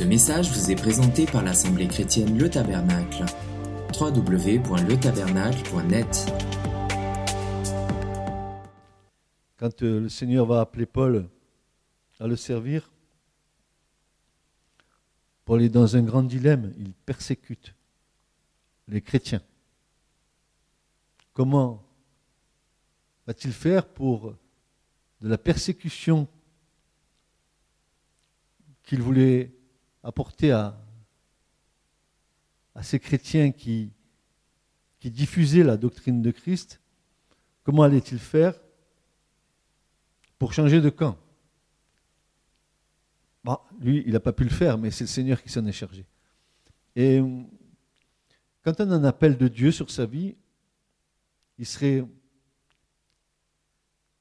Ce 0.00 0.04
message 0.06 0.50
vous 0.50 0.70
est 0.70 0.76
présenté 0.76 1.26
par 1.26 1.42
l'Assemblée 1.42 1.86
chrétienne 1.86 2.38
Le 2.38 2.48
Tabernacle. 2.48 3.26
www.letabernacle.net 4.00 6.32
Quand 9.58 9.82
euh, 9.82 10.00
le 10.00 10.08
Seigneur 10.08 10.46
va 10.46 10.62
appeler 10.62 10.86
Paul 10.86 11.28
à 12.18 12.26
le 12.26 12.36
servir, 12.36 12.90
Paul 15.44 15.60
est 15.60 15.68
dans 15.68 15.96
un 15.96 16.02
grand 16.02 16.22
dilemme. 16.22 16.72
Il 16.78 16.94
persécute 16.94 17.74
les 18.88 19.02
chrétiens. 19.02 19.42
Comment 21.34 21.84
va-t-il 23.26 23.52
faire 23.52 23.86
pour 23.86 24.34
de 25.20 25.28
la 25.28 25.36
persécution 25.36 26.26
qu'il 28.82 29.02
voulait 29.02 29.52
apporter 30.02 30.52
à, 30.52 30.76
ces 32.82 32.98
chrétiens 32.98 33.52
qui, 33.52 33.92
diffusaient 35.02 35.64
la 35.64 35.76
doctrine 35.76 36.22
de 36.22 36.30
Christ, 36.30 36.80
comment 37.62 37.82
allait-il 37.82 38.18
faire 38.18 38.54
pour 40.38 40.52
changer 40.52 40.80
de 40.80 40.90
camp? 40.90 41.18
Lui, 43.80 44.02
il 44.06 44.12
n'a 44.12 44.20
pas 44.20 44.32
pu 44.32 44.44
le 44.44 44.50
faire, 44.50 44.76
mais 44.78 44.90
c'est 44.90 45.04
le 45.04 45.08
Seigneur 45.08 45.42
qui 45.42 45.48
s'en 45.48 45.64
est 45.66 45.72
chargé. 45.72 46.04
Et 46.96 47.20
quand 48.62 48.80
on 48.80 48.90
a 48.90 48.94
un 48.94 49.04
appel 49.04 49.36
de 49.36 49.48
Dieu 49.48 49.72
sur 49.72 49.90
sa 49.90 50.06
vie, 50.06 50.36
il 51.58 51.66
serait. 51.66 52.04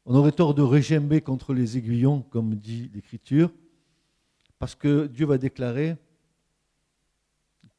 On 0.05 0.15
aurait 0.15 0.31
tort 0.31 0.53
de 0.53 0.61
régimber 0.61 1.21
contre 1.21 1.53
les 1.53 1.77
aiguillons, 1.77 2.21
comme 2.21 2.55
dit 2.55 2.89
l'Écriture, 2.93 3.51
parce 4.59 4.75
que 4.75 5.07
Dieu 5.07 5.25
va 5.25 5.37
déclarer 5.37 5.97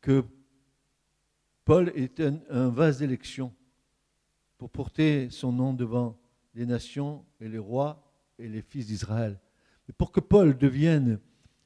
que 0.00 0.24
Paul 1.64 1.92
est 1.94 2.20
un, 2.20 2.68
vase 2.70 2.98
d'élection 2.98 3.54
pour 4.56 4.70
porter 4.70 5.30
son 5.30 5.52
nom 5.52 5.74
devant 5.74 6.18
les 6.54 6.66
nations 6.66 7.24
et 7.38 7.48
les 7.48 7.58
rois 7.58 8.12
et 8.38 8.48
les 8.48 8.62
fils 8.62 8.86
d'Israël. 8.86 9.38
Mais 9.86 9.94
pour 9.96 10.10
que 10.10 10.20
Paul 10.20 10.56
devienne 10.56 11.20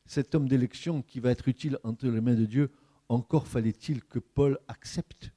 cet 0.04 0.34
homme 0.34 0.48
d'élection 0.48 1.00
qui 1.00 1.20
va 1.20 1.30
être 1.30 1.48
utile 1.48 1.78
entre 1.84 2.08
les 2.08 2.20
mains 2.20 2.34
de 2.34 2.44
Dieu, 2.44 2.70
encore 3.08 3.46
fallait-il 3.46 4.04
que 4.04 4.18
Paul 4.18 4.58
accepte 4.68 5.32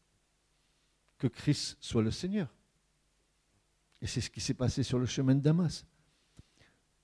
que 1.17 1.27
Christ 1.27 1.77
soit 1.79 2.03
le 2.03 2.11
Seigneur. 2.11 2.53
Et 4.01 4.07
c'est 4.07 4.21
ce 4.21 4.29
qui 4.29 4.41
s'est 4.41 4.53
passé 4.53 4.83
sur 4.83 4.99
le 4.99 5.05
chemin 5.05 5.35
de 5.35 5.41
Damas. 5.41 5.85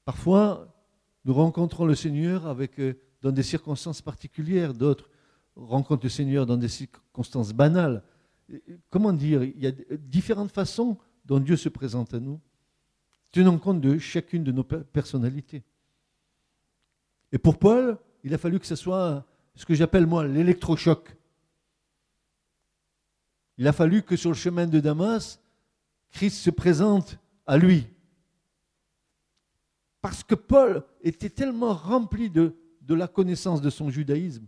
Parfois, 0.06 0.83
nous 1.26 1.34
rencontrons 1.34 1.86
le 1.86 1.96
Seigneur 1.96 2.48
avec, 2.48 2.80
euh, 2.80 3.00
dans 3.22 3.32
des 3.32 3.44
circonstances 3.44 4.02
particulières, 4.02 4.74
d'autres 4.74 5.10
rencontrent 5.56 6.06
le 6.06 6.10
Seigneur 6.10 6.46
dans 6.46 6.58
des 6.58 6.68
circonstances 6.68 7.54
banales. 7.54 8.04
Comment 8.90 9.14
dire 9.14 9.44
Il 9.44 9.60
y 9.60 9.68
a 9.68 9.72
différentes 9.98 10.52
façons 10.52 10.98
dont 11.26 11.40
Dieu 11.40 11.56
se 11.56 11.70
présente 11.70 12.14
à 12.14 12.20
nous, 12.20 12.40
tenant 13.32 13.58
compte 13.58 13.80
de 13.80 13.98
chacune 13.98 14.44
de 14.44 14.52
nos 14.52 14.64
personnalités. 14.64 15.64
Et 17.32 17.38
pour 17.38 17.58
Paul, 17.58 17.98
il 18.24 18.34
a 18.34 18.38
fallu 18.38 18.60
que 18.60 18.66
ce 18.66 18.76
soit 18.76 19.26
ce 19.56 19.66
que 19.66 19.74
j'appelle 19.74 20.06
moi 20.06 20.28
l'électrochoc. 20.28 21.16
Il 23.58 23.68
a 23.68 23.74
fallu 23.74 24.02
que 24.02 24.16
sur 24.16 24.32
le 24.32 24.36
chemin 24.36 24.68
de 24.68 24.80
Damas, 24.80 25.40
Christ 26.12 26.38
se 26.38 26.50
présente 26.50 27.18
à 27.46 27.58
lui. 27.58 27.88
Parce 30.04 30.22
que 30.22 30.36
Paul 30.36 30.84
était 31.00 31.30
tellement 31.30 31.74
rempli 31.74 32.30
de, 32.30 32.54
la 32.90 33.08
connaissance 33.08 33.62
de 33.62 33.70
son 33.70 33.90
judaïsme, 33.90 34.46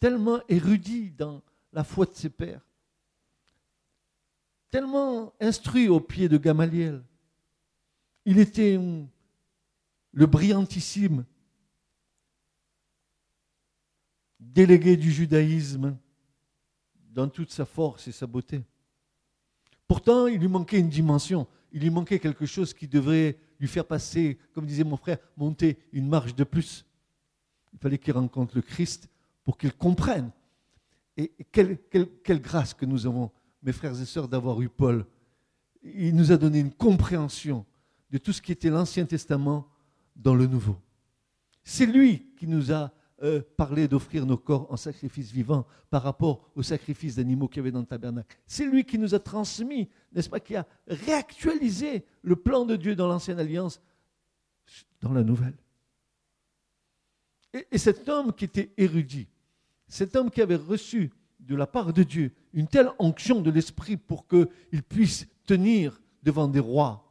tellement 0.00 0.40
érudit 0.48 1.12
dans 1.12 1.40
la 1.72 1.84
foi 1.84 2.04
de 2.04 2.14
ses 2.14 2.30
pères, 2.30 2.66
tellement 4.72 5.32
instruit 5.40 5.86
au 5.86 6.00
pied 6.00 6.28
de 6.28 6.36
Gamaliel. 6.36 7.04
Il 8.24 8.40
était 8.40 8.76
le 10.10 10.26
brillantissime 10.26 11.24
délégué 14.40 14.96
du 14.96 15.12
judaïsme 15.12 15.96
dans 17.12 17.28
toute 17.28 17.52
sa 17.52 17.64
force 17.64 18.08
et 18.08 18.12
sa 18.12 18.26
beauté. 18.26 18.64
Pourtant, 19.86 20.26
il 20.26 20.40
lui 20.40 20.48
manquait 20.48 20.80
une 20.80 20.88
dimension, 20.88 21.46
il 21.70 21.82
lui 21.82 21.90
manquait 21.90 22.18
quelque 22.18 22.46
chose 22.46 22.74
qui 22.74 22.88
devrait 22.88 23.38
lui 23.64 23.68
faire 23.68 23.86
passer, 23.86 24.38
comme 24.52 24.66
disait 24.66 24.84
mon 24.84 24.98
frère, 24.98 25.16
monter 25.38 25.78
une 25.92 26.06
marche 26.06 26.34
de 26.34 26.44
plus. 26.44 26.84
Il 27.72 27.78
fallait 27.78 27.96
qu'il 27.96 28.12
rencontre 28.12 28.54
le 28.54 28.60
Christ 28.60 29.08
pour 29.42 29.56
qu'il 29.56 29.72
comprenne. 29.72 30.30
Et 31.16 31.32
quelle, 31.50 31.78
quelle, 32.22 32.42
grâce 32.42 32.74
que 32.74 32.84
nous 32.84 33.06
avons, 33.06 33.30
mes 33.62 33.72
frères 33.72 33.98
et 33.98 34.04
sœurs, 34.04 34.28
d'avoir 34.28 34.60
eu 34.60 34.68
Paul. 34.68 35.06
Il 35.82 36.14
nous 36.14 36.30
a 36.30 36.36
donné 36.36 36.58
une 36.58 36.72
compréhension 36.72 37.64
de 38.10 38.18
tout 38.18 38.34
ce 38.34 38.42
qui 38.42 38.52
était 38.52 38.68
l'Ancien 38.68 39.06
Testament 39.06 39.66
dans 40.14 40.34
le 40.34 40.46
Nouveau. 40.46 40.76
C'est 41.62 41.86
lui 41.86 42.26
qui 42.36 42.46
nous 42.46 42.70
a 42.70 42.92
euh, 43.24 43.40
parler 43.56 43.88
d'offrir 43.88 44.26
nos 44.26 44.36
corps 44.36 44.70
en 44.70 44.76
sacrifice 44.76 45.32
vivant 45.32 45.66
par 45.88 46.02
rapport 46.02 46.50
aux 46.54 46.62
sacrifices 46.62 47.16
d'animaux 47.16 47.48
qu'il 47.48 47.56
y 47.56 47.60
avait 47.60 47.70
dans 47.70 47.80
le 47.80 47.86
tabernacle. 47.86 48.36
C'est 48.46 48.66
lui 48.66 48.84
qui 48.84 48.98
nous 48.98 49.14
a 49.14 49.18
transmis, 49.18 49.88
n'est-ce 50.12 50.28
pas, 50.28 50.40
qui 50.40 50.54
a 50.56 50.66
réactualisé 50.86 52.04
le 52.20 52.36
plan 52.36 52.66
de 52.66 52.76
Dieu 52.76 52.94
dans 52.94 53.08
l'ancienne 53.08 53.40
alliance, 53.40 53.80
dans 55.00 55.14
la 55.14 55.22
nouvelle. 55.22 55.56
Et, 57.54 57.66
et 57.72 57.78
cet 57.78 58.08
homme 58.10 58.32
qui 58.34 58.44
était 58.44 58.74
érudit, 58.76 59.28
cet 59.88 60.16
homme 60.16 60.30
qui 60.30 60.42
avait 60.42 60.56
reçu 60.56 61.10
de 61.40 61.56
la 61.56 61.66
part 61.66 61.94
de 61.94 62.02
Dieu 62.02 62.30
une 62.52 62.68
telle 62.68 62.90
onction 62.98 63.40
de 63.40 63.50
l'Esprit 63.50 63.96
pour 63.96 64.28
qu'il 64.28 64.82
puisse 64.82 65.26
tenir 65.46 65.98
devant 66.22 66.48
des 66.48 66.60
rois, 66.60 67.10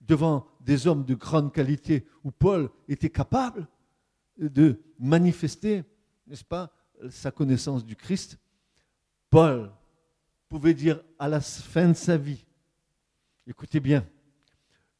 devant 0.00 0.46
des 0.60 0.86
hommes 0.86 1.04
de 1.04 1.14
grande 1.14 1.52
qualité, 1.52 2.06
où 2.24 2.30
Paul 2.30 2.70
était 2.88 3.10
capable 3.10 3.68
de 4.38 4.80
manifester, 4.98 5.84
n'est-ce 6.26 6.44
pas, 6.44 6.72
sa 7.10 7.30
connaissance 7.30 7.84
du 7.84 7.96
Christ, 7.96 8.38
Paul 9.30 9.70
pouvait 10.48 10.74
dire 10.74 11.02
à 11.18 11.28
la 11.28 11.40
fin 11.40 11.88
de 11.88 11.94
sa 11.94 12.16
vie, 12.16 12.44
écoutez 13.46 13.80
bien, 13.80 14.06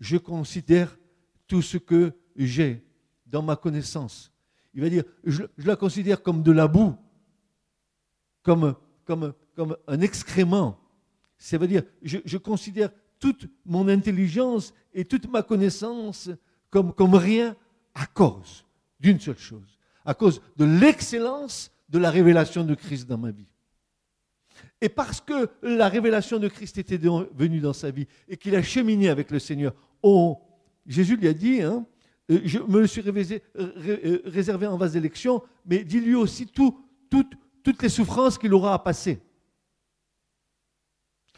je 0.01 0.17
considère 0.17 0.97
tout 1.47 1.63
ce 1.63 1.79
que 1.79 2.13
j'ai 2.37 2.85
dans 3.27 3.43
ma 3.43 3.57
connaissance. 3.57 4.33
Il 4.75 4.83
va 4.83 4.91
dire, 4.91 5.05
je, 5.25 5.43
la 5.57 5.77
considère 5.77 6.23
comme 6.23 6.43
de 6.43 6.53
la 6.53 6.69
boue, 6.69 6.95
comme, 8.43 8.77
comme, 9.05 9.35
un 9.87 10.01
excrément. 10.01 10.79
Ça 11.39 11.59
veut 11.59 11.67
dire, 11.67 11.83
je, 12.03 12.19
je, 12.25 12.37
considère 12.37 12.91
toute 13.19 13.49
mon 13.65 13.89
intelligence 13.89 14.73
et 14.93 15.05
toute 15.05 15.29
ma 15.29 15.43
connaissance 15.43 16.31
comme, 16.71 16.93
comme 16.93 17.15
rien 17.15 17.57
à 17.95 18.07
cause 18.07 18.68
d'une 19.01 19.21
seule 19.21 19.39
chose, 19.39 19.79
à 20.05 20.15
cause 20.15 20.41
de 20.57 20.65
l'excellence 20.65 21.71
de 21.89 21.99
la 21.99 22.11
révélation 22.11 22.65
de 22.65 22.75
Christ 22.75 23.09
dans 23.09 23.19
ma 23.19 23.31
vie. 23.31 23.49
Et 24.81 24.89
parce 24.89 25.21
que 25.21 25.51
la 25.63 25.89
révélation 25.89 26.39
de 26.39 26.49
Christ 26.49 26.79
était 26.79 26.99
venue 26.99 27.61
dans 27.61 27.73
sa 27.73 27.91
vie 27.91 28.07
et 28.29 28.37
qu'il 28.37 28.55
a 28.55 28.63
cheminé 28.63 29.09
avec 29.09 29.31
le 29.31 29.39
Seigneur, 29.39 29.75
oh, 30.03 30.39
Jésus 30.87 31.17
lui 31.17 31.29
a 31.29 31.33
dit, 31.33 31.63
hein, 31.63 31.87
euh, 32.31 32.41
je 32.45 32.59
me 32.59 32.87
suis 32.87 33.01
réservé, 33.01 33.43
euh, 33.59 33.73
euh, 34.05 34.23
réservé 34.27 34.67
en 34.67 34.77
vase 34.77 34.93
d'élection, 34.93 35.43
mais 35.67 35.85
dis-lui 35.85 36.15
aussi 36.15 36.47
tout, 36.47 36.79
toutes 37.11 37.83
les 37.83 37.89
souffrances 37.89 38.39
qu'il 38.39 38.55
aura 38.55 38.75
à 38.75 38.79
passer. 38.79 39.21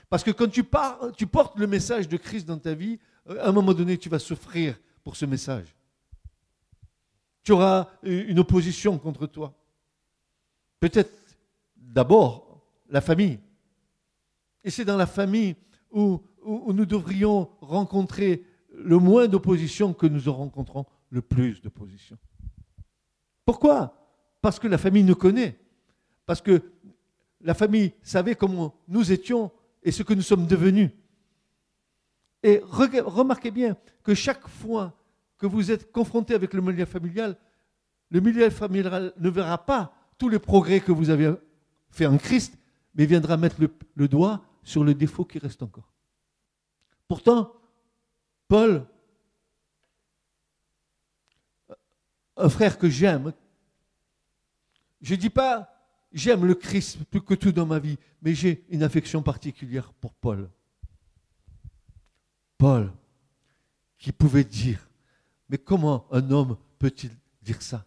Parce 0.08 0.24
que 0.24 0.32
quand 0.32 0.48
tu, 0.48 0.64
pars, 0.64 1.12
tu 1.16 1.26
portes 1.26 1.58
le 1.58 1.66
message 1.66 2.08
de 2.08 2.16
Christ 2.16 2.46
dans 2.46 2.58
ta 2.58 2.74
vie, 2.74 2.98
à 3.28 3.48
un 3.48 3.52
moment 3.52 3.72
donné, 3.72 3.96
tu 3.96 4.08
vas 4.08 4.18
souffrir 4.18 4.78
pour 5.04 5.16
ce 5.16 5.24
message. 5.24 5.74
Tu 7.42 7.52
auras 7.52 7.88
une 8.02 8.38
opposition 8.38 8.98
contre 8.98 9.26
toi. 9.26 9.54
Peut-être 10.78 11.12
d'abord 11.76 12.62
la 12.88 13.00
famille. 13.00 13.38
Et 14.62 14.70
c'est 14.70 14.84
dans 14.84 14.96
la 14.96 15.06
famille 15.06 15.56
où, 15.90 16.20
nous 16.44 16.86
devrions 16.86 17.50
rencontrer 17.60 18.44
le 18.72 18.98
moins 18.98 19.28
d'opposition 19.28 19.92
que 19.92 20.06
nous 20.06 20.28
en 20.28 20.34
rencontrons 20.34 20.86
le 21.10 21.20
plus 21.22 21.60
d'opposition. 21.60 22.16
Pourquoi? 23.44 23.94
Parce 24.40 24.58
que 24.58 24.68
la 24.68 24.78
famille 24.78 25.04
nous 25.04 25.16
connaît. 25.16 25.58
Parce 26.24 26.40
que 26.40 26.62
la 27.40 27.54
famille 27.54 27.92
savait 28.02 28.34
comment 28.34 28.74
nous 28.88 29.12
étions 29.12 29.50
et 29.82 29.92
ce 29.92 30.02
que 30.02 30.14
nous 30.14 30.22
sommes 30.22 30.46
devenus. 30.46 30.90
Et 32.42 32.62
remarquez 32.64 33.50
bien 33.50 33.76
que 34.02 34.14
chaque 34.14 34.46
fois 34.48 34.94
que 35.40 35.46
vous 35.46 35.70
êtes 35.70 35.90
confronté 35.90 36.34
avec 36.34 36.52
le 36.52 36.60
milieu 36.60 36.84
familial, 36.84 37.36
le 38.10 38.20
milieu 38.20 38.50
familial 38.50 39.12
ne 39.16 39.30
verra 39.30 39.64
pas 39.64 39.92
tous 40.18 40.28
les 40.28 40.38
progrès 40.38 40.80
que 40.80 40.92
vous 40.92 41.08
avez 41.08 41.34
fait 41.88 42.06
en 42.06 42.18
Christ, 42.18 42.58
mais 42.94 43.06
viendra 43.06 43.38
mettre 43.38 43.56
le, 43.96 44.08
doigt 44.08 44.44
sur 44.62 44.84
le 44.84 44.94
défaut 44.94 45.24
qui 45.24 45.38
reste 45.38 45.62
encore. 45.62 45.90
Pourtant, 47.08 47.54
Paul, 48.48 48.86
un 52.36 52.48
frère 52.48 52.78
que 52.78 52.88
j'aime, 52.88 53.32
Je 55.00 55.14
ne 55.14 55.20
dis 55.20 55.30
pas 55.30 55.74
j'aime 56.12 56.44
le 56.44 56.54
Christ 56.54 57.02
plus 57.04 57.22
que 57.22 57.34
tout 57.34 57.52
dans 57.52 57.66
ma 57.66 57.78
vie, 57.78 57.96
mais 58.20 58.34
j'ai 58.34 58.66
une 58.68 58.82
affection 58.82 59.22
particulière 59.22 59.94
pour 59.94 60.12
Paul. 60.12 60.50
Paul, 62.58 62.92
qui 63.96 64.12
pouvait 64.12 64.44
dire, 64.44 64.89
mais 65.50 65.58
comment 65.58 66.06
un 66.12 66.30
homme 66.30 66.56
peut-il 66.78 67.10
dire 67.42 67.60
ça? 67.60 67.84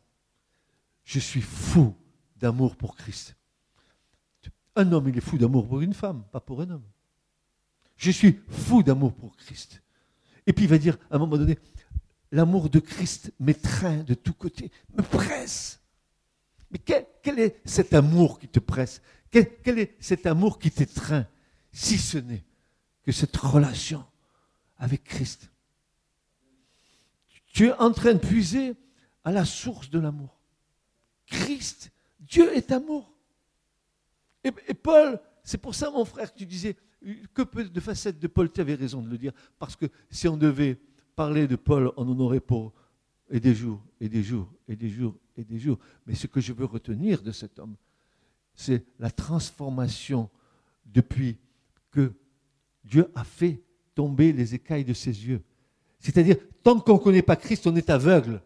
Je 1.05 1.19
suis 1.19 1.41
fou 1.41 1.95
d'amour 2.35 2.75
pour 2.75 2.95
Christ. 2.95 3.35
Un 4.75 4.91
homme, 4.91 5.07
il 5.07 5.17
est 5.17 5.21
fou 5.21 5.37
d'amour 5.37 5.67
pour 5.67 5.81
une 5.81 5.93
femme, 5.93 6.23
pas 6.31 6.41
pour 6.41 6.61
un 6.61 6.69
homme. 6.69 6.83
Je 7.95 8.11
suis 8.11 8.39
fou 8.49 8.83
d'amour 8.83 9.13
pour 9.13 9.35
Christ. 9.37 9.81
Et 10.45 10.51
puis 10.51 10.65
il 10.65 10.69
va 10.69 10.77
dire 10.77 10.97
à 11.09 11.15
un 11.15 11.19
moment 11.19 11.37
donné, 11.37 11.57
l'amour 12.31 12.69
de 12.69 12.79
Christ 12.79 13.31
m'étreint 13.39 14.03
de 14.03 14.13
tous 14.13 14.33
côtés, 14.33 14.71
me 14.97 15.01
presse. 15.01 15.79
Mais 16.69 16.79
quel, 16.79 17.39
est 17.39 17.61
cet 17.65 17.93
amour 17.93 18.39
qui 18.39 18.49
te 18.49 18.59
presse? 18.59 19.01
Quel, 19.31 19.79
est 19.79 19.95
cet 19.99 20.25
amour 20.25 20.59
qui 20.59 20.69
t'étreint? 20.69 21.27
Si 21.71 21.97
ce 21.97 22.17
n'est 22.17 22.43
que 23.03 23.11
cette 23.11 23.37
relation 23.37 24.03
avec 24.77 25.03
Christ. 25.03 25.52
Tu 27.53 27.67
es 27.67 27.73
en 27.73 27.91
train 27.91 28.13
de 28.13 28.19
puiser 28.19 28.73
à 29.23 29.31
la 29.31 29.45
source 29.45 29.89
de 29.89 29.99
l'amour. 29.99 30.35
Christ, 31.27 31.91
Dieu 32.19 32.51
est 32.55 32.71
amour. 32.71 33.13
Et, 34.43 34.51
Paul, 34.73 35.19
c'est 35.43 35.59
pour 35.59 35.75
ça, 35.75 35.89
mon 35.91 36.03
frère, 36.03 36.33
que 36.33 36.39
tu 36.39 36.47
disais, 36.47 36.75
que 37.33 37.43
peu 37.43 37.63
de 37.63 37.79
facettes 37.79 38.19
de 38.19 38.27
Paul, 38.27 38.51
tu 38.51 38.59
avais 38.59 38.73
raison 38.73 39.01
de 39.01 39.09
le 39.09 39.17
dire, 39.17 39.31
parce 39.59 39.75
que 39.75 39.85
si 40.09 40.27
on 40.27 40.35
devait 40.35 40.79
parler 41.15 41.47
de 41.47 41.55
Paul, 41.55 41.91
on 41.95 42.09
en 42.09 42.19
aurait 42.19 42.39
pour 42.39 42.73
et 43.29 43.39
des 43.39 43.55
jours, 43.55 43.81
et 44.01 44.09
des 44.09 44.23
jours, 44.23 44.51
et 44.67 44.75
des 44.75 44.89
jours, 44.89 45.15
et 45.37 45.43
des 45.43 45.59
jours. 45.59 45.77
Mais 46.05 46.15
ce 46.15 46.27
que 46.27 46.41
je 46.41 46.53
veux 46.53 46.65
retenir 46.65 47.21
de 47.21 47.31
cet 47.31 47.59
homme, 47.59 47.75
c'est 48.55 48.83
la 48.99 49.11
transformation 49.11 50.29
depuis 50.85 51.37
que 51.91 52.13
Dieu 52.83 53.09
a 53.15 53.23
fait 53.23 53.61
tomber 53.95 54.33
les 54.33 54.55
écailles 54.55 54.85
de 54.85 54.93
ses 54.93 55.27
yeux. 55.27 55.41
C'est-à-dire, 56.03 56.35
tant 56.63 56.79
qu'on 56.81 56.95
ne 56.95 56.99
connaît 56.99 57.21
pas 57.21 57.37
Christ, 57.37 57.65
on 57.65 57.75
est 57.77 57.89
aveugle. 57.89 58.41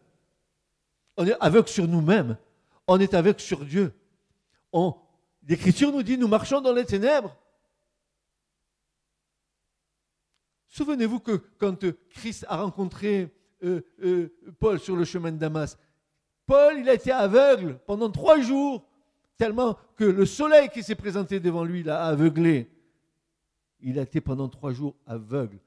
On 1.18 1.26
est 1.26 1.36
aveugle 1.40 1.68
sur 1.68 1.88
nous-mêmes. 1.88 2.38
On 2.86 3.00
est 3.00 3.16
aveugle 3.16 3.40
sur 3.40 3.66
Dieu. 3.66 3.92
L'Écriture 5.48 5.92
nous 5.92 6.04
dit, 6.04 6.20
nous 6.20 6.28
marchons 6.28 6.62
dans 6.62 6.72
les 6.72 6.86
ténèbres. 6.86 7.36
Souvenez-vous 10.68 11.20
que 11.20 11.42
quand 11.58 11.84
Christ 12.12 12.46
a 12.48 12.62
rencontré 12.62 13.34
euh, 13.64 13.82
euh, 14.04 14.32
Paul 14.60 14.80
sur 14.80 14.96
le 14.96 15.04
chemin 15.04 15.32
de 15.32 15.38
Damas, 15.38 15.80
Paul, 16.46 16.78
il 16.78 16.88
a 16.88 16.94
été 16.94 17.12
aveugle 17.12 17.80
pendant 17.88 18.12
trois 18.12 18.40
jours, 18.40 18.88
tellement 19.36 19.80
que 19.96 20.04
le 20.04 20.28
soleil 20.28 20.70
qui 20.70 20.84
s'est 20.84 20.94
présenté 20.94 21.40
devant 21.40 21.64
lui 21.64 21.82
l'a 21.82 22.06
aveuglé. 22.06 22.70
Il 23.82 23.98
a 23.98 24.04
été 24.04 24.22
pendant 24.22 24.48
trois 24.48 24.74
jours 24.74 24.96
aveugle. 25.08 25.58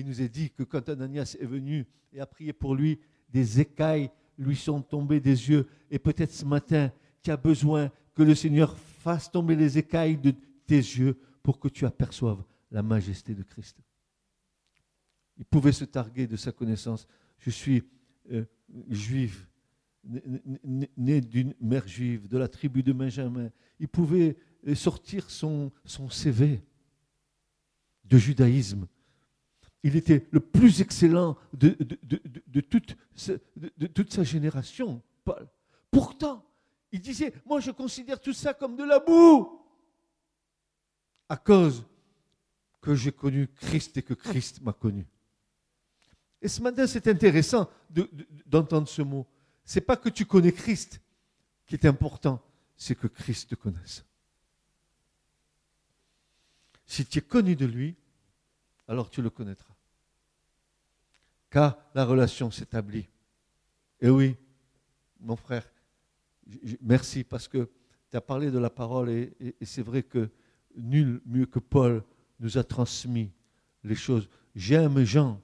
Il 0.00 0.06
nous 0.06 0.20
est 0.20 0.28
dit 0.28 0.50
que 0.50 0.64
quand 0.64 0.88
Ananias 0.88 1.36
est 1.38 1.46
venu 1.46 1.86
et 2.12 2.20
a 2.20 2.26
prié 2.26 2.52
pour 2.52 2.74
lui, 2.74 2.98
des 3.28 3.60
écailles 3.60 4.10
lui 4.38 4.56
sont 4.56 4.82
tombées 4.82 5.20
des 5.20 5.48
yeux. 5.50 5.66
Et 5.90 5.98
peut-être 5.98 6.32
ce 6.32 6.44
matin, 6.44 6.92
tu 7.22 7.30
as 7.30 7.36
besoin 7.36 7.90
que 8.14 8.22
le 8.22 8.34
Seigneur 8.34 8.76
fasse 8.76 9.30
tomber 9.30 9.54
les 9.56 9.78
écailles 9.78 10.16
de 10.16 10.34
tes 10.66 10.76
yeux 10.76 11.16
pour 11.42 11.60
que 11.60 11.68
tu 11.68 11.86
aperçoives 11.86 12.42
la 12.70 12.82
majesté 12.82 13.34
de 13.34 13.42
Christ. 13.42 13.78
Il 15.36 15.44
pouvait 15.44 15.72
se 15.72 15.84
targuer 15.84 16.26
de 16.26 16.36
sa 16.36 16.52
connaissance. 16.52 17.06
Je 17.38 17.50
suis 17.50 17.82
euh, 18.32 18.44
juif, 18.88 19.48
né, 20.04 21.20
d'une 21.20 21.54
mère 21.60 21.86
juive, 21.86 22.28
de 22.28 22.38
la 22.38 22.48
tribu 22.48 22.82
de 22.82 22.92
Benjamin. 22.92 23.50
Il 23.78 23.88
pouvait 23.88 24.36
euh, 24.66 24.74
sortir 24.74 25.30
son, 25.30 25.70
son 25.84 26.08
CV 26.08 26.62
de 28.04 28.18
judaïsme. 28.18 28.86
Il 29.84 29.96
était 29.96 30.26
le 30.30 30.40
plus 30.40 30.80
excellent 30.80 31.36
de, 31.52 31.76
toute, 32.62 32.96
sa 34.12 34.24
génération, 34.24 35.02
Paul. 35.24 35.46
Pourtant, 35.90 36.42
il 36.90 37.02
disait, 37.02 37.34
moi 37.44 37.60
je 37.60 37.70
considère 37.70 38.18
tout 38.18 38.32
ça 38.32 38.54
comme 38.54 38.76
de 38.76 38.82
la 38.82 38.98
boue, 38.98 39.60
à 41.28 41.36
cause 41.36 41.84
que 42.80 42.94
j'ai 42.94 43.12
connu 43.12 43.46
Christ 43.46 43.98
et 43.98 44.02
que 44.02 44.14
Christ 44.14 44.62
m'a 44.62 44.72
connu. 44.72 45.06
Et 46.40 46.48
ce 46.48 46.62
matin, 46.62 46.86
c'est 46.86 47.06
intéressant 47.06 47.68
d'entendre 48.46 48.88
ce 48.88 49.02
mot. 49.02 49.26
Ce 49.66 49.78
n'est 49.78 49.84
pas 49.84 49.98
que 49.98 50.08
tu 50.08 50.24
connais 50.24 50.52
Christ 50.52 50.98
qui 51.66 51.74
est 51.74 51.84
important, 51.84 52.42
c'est 52.74 52.94
que 52.94 53.06
Christ 53.06 53.50
te 53.50 53.54
connaisse. 53.54 54.02
Si 56.86 57.04
tu 57.04 57.18
es 57.18 57.22
connu 57.22 57.54
de 57.54 57.66
lui, 57.66 57.96
alors 58.88 59.10
tu 59.10 59.20
le 59.20 59.28
connaîtras. 59.28 59.73
Car 61.54 61.78
la 61.94 62.04
relation 62.04 62.50
s'établit. 62.50 63.08
Et 64.00 64.10
oui, 64.10 64.34
mon 65.20 65.36
frère, 65.36 65.64
merci 66.82 67.22
parce 67.22 67.46
que 67.46 67.70
tu 68.10 68.16
as 68.16 68.20
parlé 68.20 68.50
de 68.50 68.58
la 68.58 68.70
parole 68.70 69.08
et, 69.08 69.54
c'est 69.62 69.82
vrai 69.82 70.02
que 70.02 70.30
nul 70.76 71.20
mieux 71.24 71.46
que 71.46 71.60
Paul 71.60 72.02
nous 72.40 72.58
a 72.58 72.64
transmis 72.64 73.30
les 73.84 73.94
choses. 73.94 74.28
J'aime 74.56 75.04
Jean 75.04 75.40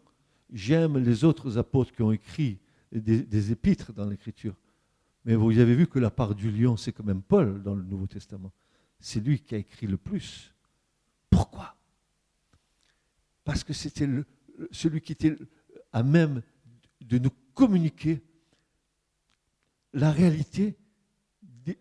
J'aime 0.53 0.99
les 0.99 1.23
autres 1.23 1.59
apôtres 1.59 1.93
qui 1.93 2.03
ont 2.03 2.11
écrit 2.11 2.59
des, 2.91 3.53
épîtres 3.53 3.93
dans 3.93 4.07
l'Écriture. 4.07 4.57
Mais 5.25 5.37
vous 5.37 5.57
avez 5.61 5.77
vu 5.77 5.87
que 5.87 6.01
la 6.01 6.11
part 6.11 6.35
du 6.35 6.51
lion, 6.51 6.77
c'est 6.77 6.91
quand 6.91 7.05
même 7.05 7.23
Paul 7.23 7.63
dans 7.63 7.77
le 7.77 7.85
Nouveau 7.85 8.09
Testament. 8.09 8.51
C'est 8.99 9.21
lui 9.21 9.39
qui 9.39 9.55
a 9.55 9.59
écrit 9.59 9.87
le 9.87 9.97
plus. 9.97 10.53
Pourquoi? 11.31 11.77
Parce 13.45 13.63
que 13.63 13.73
c'était 13.73 14.09
celui 14.73 15.01
qui 15.01 15.13
était 15.13 15.37
à 15.93 16.03
même 16.03 16.43
de 17.01 17.19
nous 17.19 17.31
communiquer 17.55 18.23
la 19.93 20.11
réalité 20.11 20.77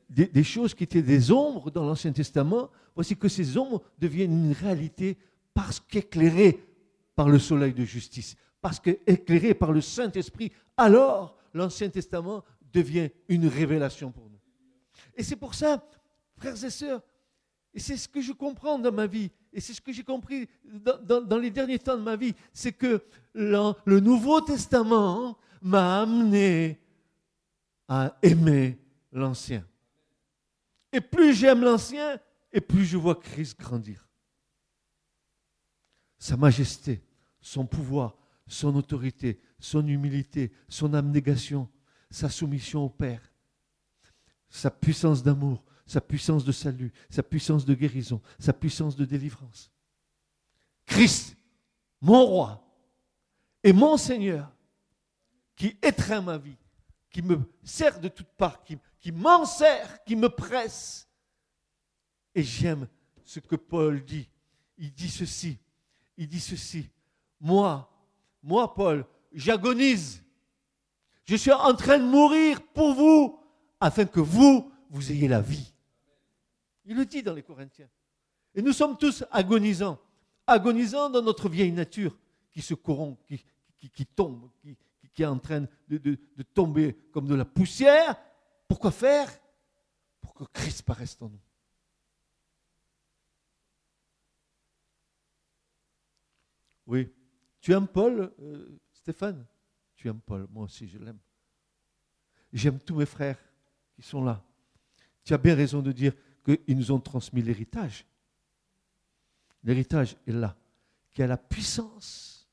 des, 0.09 0.43
choses 0.43 0.73
qui 0.73 0.83
étaient 0.83 1.01
des 1.01 1.31
ombres 1.31 1.71
dans 1.71 1.85
l'Ancien 1.85 2.11
Testament. 2.11 2.69
Voici 2.95 3.15
que 3.15 3.27
ces 3.27 3.57
ombres 3.57 3.81
deviennent 3.97 4.45
une 4.45 4.51
réalité 4.51 5.17
parce 5.53 5.79
qu'éclairées 5.79 6.59
par 7.15 7.29
le 7.29 7.39
soleil 7.39 7.73
de 7.73 7.83
justice, 7.83 8.35
parce 8.61 8.79
qu'éclairé 8.79 9.53
par 9.53 9.71
le 9.71 9.81
Saint-Esprit, 9.81 10.51
alors 10.77 11.37
l'Ancien 11.53 11.89
Testament 11.89 12.43
devient 12.73 13.09
une 13.27 13.47
révélation 13.47 14.11
pour 14.11 14.29
nous. 14.29 14.39
Et 15.15 15.23
c'est 15.23 15.35
pour 15.35 15.53
ça, 15.53 15.85
frères 16.37 16.63
et 16.63 16.69
sœurs, 16.69 17.01
et 17.73 17.79
c'est 17.79 17.97
ce 17.97 18.07
que 18.07 18.21
je 18.21 18.31
comprends 18.31 18.79
dans 18.79 18.91
ma 18.91 19.07
vie, 19.07 19.31
et 19.51 19.59
c'est 19.59 19.73
ce 19.73 19.81
que 19.81 19.91
j'ai 19.91 20.03
compris 20.03 20.47
dans, 20.63 21.37
les 21.37 21.49
derniers 21.49 21.79
temps 21.79 21.97
de 21.97 22.03
ma 22.03 22.15
vie, 22.15 22.35
c'est 22.53 22.71
que 22.71 23.03
le 23.33 23.99
Nouveau 23.99 24.41
Testament 24.41 25.37
m'a 25.61 26.01
amené 26.01 26.79
à 27.87 28.17
aimer 28.21 28.77
l'Ancien. 29.11 29.65
Et 30.91 31.01
plus 31.01 31.33
j'aime 31.33 31.61
l'Ancien, 31.61 32.19
et 32.51 32.61
plus 32.61 32.85
je 32.85 32.97
vois 32.97 33.15
Christ 33.15 33.59
grandir. 33.59 34.07
Sa 36.17 36.35
majesté, 36.37 37.01
son 37.41 37.65
pouvoir, 37.65 38.17
son 38.47 38.75
autorité, 38.75 39.39
son 39.59 39.87
humilité, 39.87 40.51
son 40.67 40.93
abnégation, 40.93 41.69
sa 42.09 42.29
soumission 42.29 42.85
au 42.85 42.89
Père, 42.89 43.21
sa 44.49 44.71
puissance 44.71 45.23
d'amour, 45.23 45.63
sa 45.89 45.99
puissance 45.99 46.45
de 46.45 46.51
salut, 46.51 46.93
sa 47.09 47.23
puissance 47.23 47.65
de 47.65 47.73
guérison, 47.73 48.21
sa 48.37 48.53
puissance 48.53 48.95
de 48.95 49.05
délivrance. 49.05 49.71
Christ, 50.85 51.35
mon 51.99 52.23
roi 52.27 52.63
et 53.63 53.73
mon 53.73 53.97
Seigneur, 53.97 54.51
qui 55.55 55.75
étreint 55.81 56.21
ma 56.21 56.37
vie, 56.37 56.57
qui 57.09 57.23
me 57.23 57.39
sert 57.63 57.99
de 57.99 58.07
toutes 58.07 58.29
parts, 58.37 58.63
qui, 58.63 58.77
qui 58.99 59.11
m'en 59.11 59.45
sert, 59.45 60.03
qui 60.03 60.15
me 60.15 60.29
presse. 60.29 61.09
Et 62.35 62.43
j'aime 62.43 62.87
ce 63.25 63.39
que 63.39 63.55
Paul 63.55 64.05
dit. 64.05 64.29
Il 64.77 64.93
dit 64.93 65.09
ceci, 65.09 65.57
il 66.15 66.27
dit 66.27 66.39
ceci. 66.39 66.87
Moi, 67.41 67.91
moi, 68.43 68.71
Paul, 68.75 69.05
j'agonise. 69.33 70.23
Je 71.25 71.35
suis 71.35 71.51
en 71.51 71.73
train 71.73 71.97
de 71.97 72.05
mourir 72.05 72.61
pour 72.75 72.93
vous, 72.93 73.39
afin 73.79 74.05
que 74.05 74.19
vous, 74.19 74.71
vous 74.91 75.11
ayez 75.11 75.27
la 75.27 75.41
vie. 75.41 75.73
Il 76.89 76.97
le 76.97 77.05
dit 77.05 77.21
dans 77.21 77.35
les 77.35 77.43
Corinthiens. 77.43 77.87
Et 78.55 78.63
nous 78.63 78.73
sommes 78.73 78.97
tous 78.97 79.23
agonisants, 79.29 80.01
agonisants 80.47 81.11
dans 81.11 81.21
notre 81.21 81.47
vieille 81.47 81.71
nature 81.71 82.17
qui 82.51 82.63
se 82.63 82.73
corrompt, 82.73 83.23
qui, 83.27 84.05
tombe, 84.07 84.49
qui, 85.13 85.21
est 85.21 85.27
en 85.27 85.37
train 85.37 85.67
de, 85.87 86.15
tomber 86.55 86.95
comme 87.11 87.27
de 87.27 87.35
la 87.35 87.45
poussière. 87.45 88.19
Pourquoi 88.67 88.89
faire? 88.89 89.29
Pour 90.19 90.33
que 90.33 90.45
Christ 90.45 90.81
paraisse 90.81 91.15
en 91.21 91.29
nous. 91.29 91.39
Oui, 96.87 97.07
tu 97.61 97.71
aimes 97.71 97.87
Paul, 97.87 98.33
euh, 98.39 98.79
Stéphane? 98.93 99.45
Tu 99.95 100.07
aimes 100.07 100.21
Paul, 100.21 100.47
moi 100.49 100.63
aussi 100.63 100.87
je 100.87 100.97
l'aime. 100.97 101.19
J'aime 102.51 102.79
tous 102.79 102.95
mes 102.95 103.05
frères 103.05 103.37
qui 103.93 104.01
sont 104.01 104.23
là. 104.23 104.43
tu 105.23 105.35
as 105.35 105.37
bien 105.37 105.53
raison 105.53 105.83
de 105.83 105.91
dire 105.91 106.13
qu'ils 106.43 106.77
nous 106.77 106.91
ont 106.91 106.99
transmis 106.99 107.41
l'héritage. 107.41 108.05
L'héritage 109.63 110.15
est 110.27 110.31
là, 110.31 110.55
qui 111.11 111.21
a 111.21 111.27
la 111.27 111.37
puissance. 111.37 112.47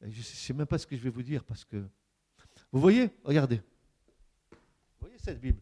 Je 0.00 0.18
ne 0.18 0.22
sais 0.22 0.54
même 0.54 0.66
pas 0.66 0.78
ce 0.78 0.86
que 0.86 0.96
je 0.96 1.02
vais 1.02 1.10
vous 1.10 1.22
dire 1.22 1.44
parce 1.44 1.64
que... 1.64 1.86
Vous 2.72 2.80
voyez 2.80 3.10
Regardez. 3.24 3.56
Vous 3.56 5.00
voyez 5.00 5.18
cette 5.18 5.40
Bible? 5.40 5.60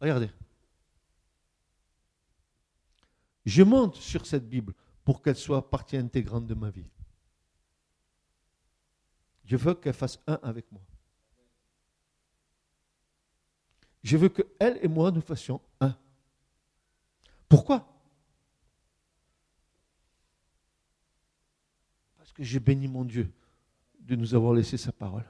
Regardez. 0.00 0.30
Je 3.44 3.62
monte 3.62 3.96
sur 3.96 4.26
cette 4.26 4.48
Bible 4.48 4.74
pour 5.04 5.22
qu'elle 5.22 5.36
soit 5.36 5.70
partie 5.70 5.96
intégrante 5.96 6.46
de 6.46 6.54
ma 6.54 6.70
vie. 6.70 6.88
Je 9.44 9.56
veux 9.56 9.74
qu'elle 9.74 9.94
fasse 9.94 10.20
un 10.26 10.38
avec 10.42 10.70
moi. 10.70 10.82
Je 14.02 14.16
veux 14.16 14.28
que 14.28 14.42
elle 14.58 14.78
et 14.82 14.88
moi 14.88 15.10
nous 15.10 15.20
fassions 15.20 15.60
un. 15.80 15.96
Pourquoi? 17.48 17.86
Parce 22.16 22.32
que 22.32 22.42
j'ai 22.42 22.60
béni 22.60 22.88
mon 22.88 23.04
Dieu 23.04 23.30
de 24.00 24.16
nous 24.16 24.34
avoir 24.34 24.54
laissé 24.54 24.76
sa 24.76 24.92
parole. 24.92 25.26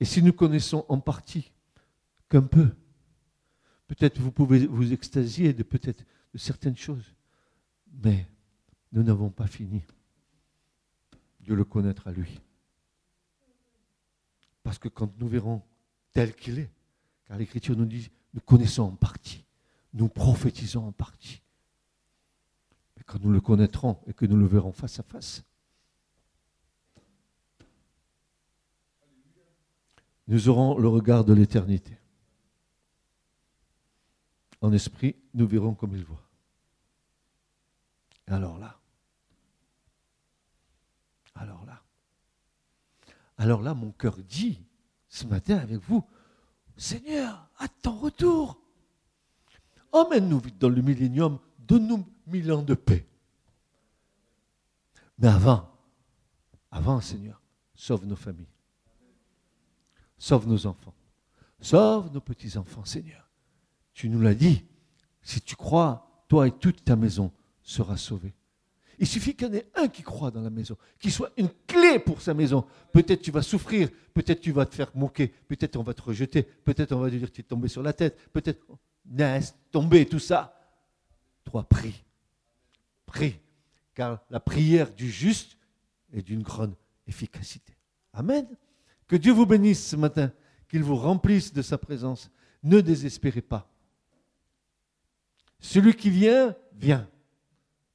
Et 0.00 0.04
si 0.04 0.22
nous 0.22 0.32
connaissons 0.32 0.84
en 0.88 0.98
partie 0.98 1.52
qu'un 2.28 2.42
peu, 2.42 2.74
peut-être 3.86 4.18
vous 4.18 4.32
pouvez 4.32 4.66
vous 4.66 4.92
extasier 4.92 5.52
de 5.52 5.62
peut-être 5.62 6.04
de 6.32 6.38
certaines 6.38 6.76
choses, 6.76 7.14
mais 8.02 8.26
nous 8.92 9.02
n'avons 9.02 9.30
pas 9.30 9.46
fini 9.46 9.82
de 11.40 11.54
le 11.54 11.64
connaître 11.64 12.08
à 12.08 12.12
lui. 12.12 12.40
Parce 14.70 14.78
que 14.78 14.88
quand 14.88 15.10
nous 15.18 15.26
verrons 15.26 15.64
tel 16.12 16.32
qu'il 16.32 16.60
est, 16.60 16.70
car 17.24 17.36
l'Écriture 17.36 17.76
nous 17.76 17.86
dit, 17.86 18.08
nous 18.32 18.40
connaissons 18.40 18.84
en 18.84 18.94
partie, 18.94 19.44
nous 19.94 20.08
prophétisons 20.08 20.86
en 20.86 20.92
partie. 20.92 21.42
Mais 22.96 23.02
quand 23.02 23.18
nous 23.18 23.32
le 23.32 23.40
connaîtrons 23.40 24.00
et 24.06 24.12
que 24.14 24.26
nous 24.26 24.36
le 24.36 24.46
verrons 24.46 24.70
face 24.70 25.00
à 25.00 25.02
face, 25.02 25.42
nous 30.28 30.48
aurons 30.48 30.78
le 30.78 30.86
regard 30.86 31.24
de 31.24 31.32
l'éternité. 31.32 31.98
En 34.60 34.72
esprit, 34.72 35.16
nous 35.34 35.48
verrons 35.48 35.74
comme 35.74 35.96
il 35.96 36.04
voit. 36.04 36.28
Alors 38.28 38.56
là, 38.56 38.78
alors 41.34 41.64
là, 41.64 41.82
alors 43.40 43.62
là, 43.62 43.72
mon 43.72 43.90
cœur 43.90 44.18
dit, 44.18 44.62
ce 45.08 45.26
matin 45.26 45.56
avec 45.56 45.78
vous, 45.78 46.04
Seigneur, 46.76 47.48
à 47.56 47.68
ton 47.68 47.96
retour, 47.96 48.60
emmène-nous 49.92 50.40
vite 50.40 50.58
dans 50.58 50.68
le 50.68 50.82
millénium, 50.82 51.38
donne-nous 51.58 52.06
mille 52.26 52.52
ans 52.52 52.60
de 52.60 52.74
paix. 52.74 53.08
Mais 55.16 55.28
avant, 55.28 55.70
avant, 56.70 57.00
Seigneur, 57.00 57.40
sauve 57.74 58.04
nos 58.04 58.14
familles. 58.14 58.52
Sauve 60.18 60.46
nos 60.46 60.66
enfants. 60.66 60.94
Sauve 61.62 62.12
nos 62.12 62.20
petits-enfants, 62.20 62.84
Seigneur. 62.84 63.26
Tu 63.94 64.10
nous 64.10 64.20
l'as 64.20 64.34
dit. 64.34 64.66
Si 65.22 65.40
tu 65.40 65.56
crois, 65.56 66.24
toi 66.28 66.46
et 66.46 66.52
toute 66.52 66.84
ta 66.84 66.94
maison 66.94 67.32
sera 67.62 67.96
sauvée. 67.96 68.34
Il 69.00 69.06
suffit 69.06 69.34
qu'il 69.34 69.46
y 69.46 69.50
en 69.50 69.54
ait 69.54 69.66
un 69.76 69.88
qui 69.88 70.02
croit 70.02 70.30
dans 70.30 70.42
la 70.42 70.50
maison, 70.50 70.76
qui 70.98 71.10
soit 71.10 71.32
une 71.38 71.48
clé 71.66 71.98
pour 71.98 72.20
sa 72.20 72.34
maison. 72.34 72.66
Peut-être 72.92 73.22
tu 73.22 73.30
vas 73.30 73.40
souffrir, 73.40 73.88
peut-être 74.12 74.42
tu 74.42 74.52
vas 74.52 74.66
te 74.66 74.74
faire 74.74 74.94
moquer, 74.94 75.28
peut-être 75.28 75.76
on 75.76 75.82
va 75.82 75.94
te 75.94 76.02
rejeter, 76.02 76.42
peut-être 76.42 76.92
on 76.92 77.00
va 77.00 77.10
te 77.10 77.16
dire 77.16 77.32
tu 77.32 77.40
es 77.40 77.44
tombé 77.44 77.68
sur 77.68 77.82
la 77.82 77.94
tête, 77.94 78.30
peut-être 78.30 78.62
laisse 79.10 79.54
tomber 79.72 80.04
tout 80.04 80.18
ça. 80.18 80.54
Toi, 81.44 81.66
prie. 81.66 82.04
Prie. 83.06 83.40
Car 83.94 84.20
la 84.28 84.38
prière 84.38 84.92
du 84.92 85.10
juste 85.10 85.56
est 86.12 86.20
d'une 86.20 86.42
grande 86.42 86.74
efficacité. 87.06 87.72
Amen. 88.12 88.46
Que 89.06 89.16
Dieu 89.16 89.32
vous 89.32 89.46
bénisse 89.46 89.88
ce 89.88 89.96
matin, 89.96 90.30
qu'il 90.68 90.82
vous 90.82 90.96
remplisse 90.96 91.54
de 91.54 91.62
sa 91.62 91.78
présence. 91.78 92.30
Ne 92.62 92.82
désespérez 92.82 93.40
pas. 93.40 93.66
Celui 95.58 95.94
qui 95.94 96.10
vient, 96.10 96.54
vient. 96.74 97.08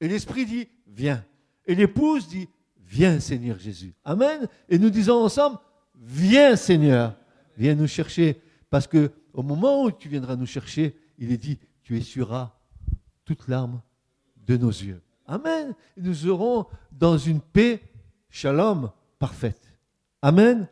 Et 0.02 0.08
l'Esprit 0.08 0.48
dit, 0.48 0.68
viens. 0.88 1.24
Et 1.66 1.76
l'épouse 1.76 2.28
dit, 2.28 2.48
viens 2.88 3.20
Seigneur 3.20 3.60
Jésus. 3.60 3.94
Amen. 4.04 4.48
Et 4.70 4.80
nous 4.80 4.90
disons 4.90 5.24
ensemble, 5.24 5.60
viens 5.96 6.56
Seigneur, 6.56 7.16
viens 7.58 7.76
nous 7.76 7.88
chercher. 7.88 8.42
Parce 8.70 8.88
que 8.88 9.12
au 9.34 9.44
moment 9.44 9.84
où 9.84 9.92
tu 9.92 10.10
viendras 10.10 10.36
nous 10.36 10.46
chercher, 10.46 10.96
il 11.18 11.32
est 11.32 11.38
dit, 11.38 11.58
tu 11.84 11.98
essuieras 11.98 12.54
toute 13.26 13.48
larme 13.48 13.82
de 14.46 14.58
nos 14.58 14.70
yeux. 14.70 15.02
Amen. 15.28 15.74
Et 15.98 16.02
nous 16.02 16.14
serons 16.14 16.68
dans 16.92 17.18
une 17.18 17.42
paix, 17.42 17.82
shalom, 18.30 18.92
parfaite. 19.20 19.74
Amen. 20.22 20.68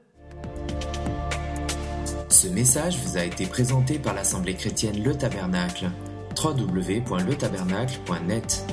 Ce 2.29 2.47
message 2.47 2.97
vous 2.97 3.17
a 3.17 3.23
été 3.23 3.45
présenté 3.45 3.99
par 3.99 4.13
l'Assemblée 4.13 4.55
chrétienne 4.55 5.03
Le 5.03 5.15
Tabernacle. 5.15 5.89
www.letabernacle.net 6.35 8.65